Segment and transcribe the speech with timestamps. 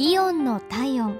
[0.00, 1.18] イオンの体温。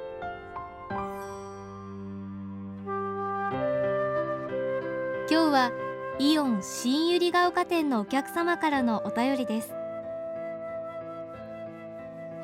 [5.29, 5.73] 今日は
[6.21, 9.75] イオン新百合ヶ丘店のお客様からのお便りです。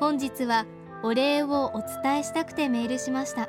[0.01, 0.65] 本日は
[1.03, 3.47] お礼をお伝えしたくてメールしました。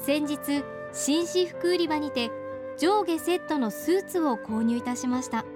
[0.00, 0.62] 先日
[0.92, 2.30] 紳士服売り場にて
[2.78, 5.46] 上下セットのスーツを購入いたしました。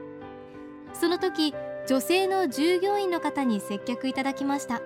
[0.95, 1.55] その時
[1.87, 4.81] 女性の従業員の方に接客いただきました。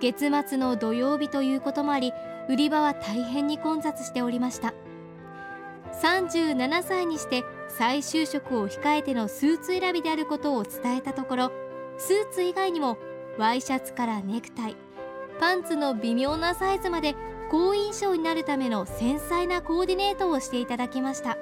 [0.00, 2.12] 月末の土曜日ということもあり
[2.48, 4.74] 売り場は大変に混雑しておりました。
[6.02, 11.52] 37歳にして再就職を控えてのスーツ選びであることを伝えたところ
[11.98, 12.96] スーツ以外にも
[13.38, 14.76] ワイシャツからネクタイ
[15.38, 17.14] パンツの微妙なサイズまで
[17.50, 21.36] 好印象になるための繊細なコーディネートをしていただきました。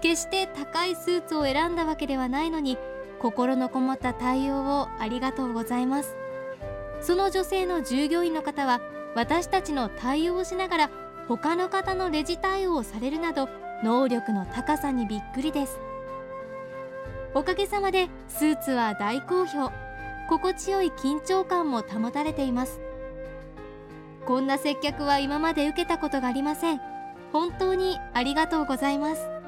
[0.00, 2.78] 決して高いスーツを選んだわけではないのに
[3.20, 6.16] 心のこもった対応をありがとうございます。
[7.00, 8.80] その女性の従業員の方は
[9.14, 10.90] 私たちの対応をしながら
[11.28, 13.48] 他の方のレジ対応をされるなど
[13.82, 15.80] 能力の高さにびっくりです。
[17.34, 19.70] おかげさまでスーツは大好評。
[20.28, 22.80] 心地よい緊張感も保たれています。
[24.26, 26.80] こんな接客は今まで受けたことがありません。
[27.32, 29.39] 本当にありがとうございます。